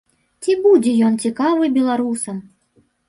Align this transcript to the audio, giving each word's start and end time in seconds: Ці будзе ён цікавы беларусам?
Ці 0.45 0.53
будзе 0.63 0.93
ён 1.09 1.19
цікавы 1.25 1.69
беларусам? 1.79 2.37